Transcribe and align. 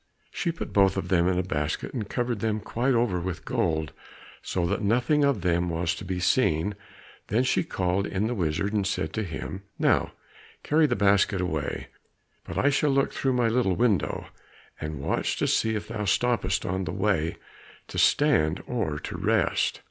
She 0.31 0.51
put 0.51 0.73
both 0.73 0.97
of 0.97 1.09
them 1.09 1.27
in 1.27 1.37
a 1.37 1.43
basket 1.43 1.93
and 1.93 2.09
covered 2.09 2.39
them 2.39 2.59
quite 2.59 2.95
over 2.95 3.19
with 3.19 3.45
gold, 3.45 3.93
so 4.41 4.65
that 4.65 4.81
nothing 4.81 5.23
of 5.23 5.41
them 5.41 5.69
was 5.69 5.93
to 5.93 6.03
be 6.03 6.19
seen, 6.19 6.75
then 7.27 7.43
she 7.43 7.63
called 7.63 8.07
in 8.07 8.25
the 8.25 8.33
wizard 8.33 8.73
and 8.73 8.87
said 8.87 9.13
to 9.13 9.21
him, 9.23 9.61
"Now 9.77 10.13
carry 10.63 10.87
the 10.87 10.95
basket 10.95 11.39
away, 11.39 11.89
but 12.43 12.57
I 12.57 12.71
shall 12.71 12.89
look 12.89 13.13
through 13.13 13.33
my 13.33 13.47
little 13.47 13.75
window 13.75 14.25
and 14.79 14.99
watch 15.01 15.37
to 15.37 15.45
see 15.45 15.75
if 15.75 15.87
thou 15.89 16.05
stoppest 16.05 16.65
on 16.67 16.85
the 16.85 16.91
way 16.91 17.35
to 17.89 17.99
stand 17.99 18.63
or 18.65 18.97
to 18.97 19.17
rest." 19.19 19.79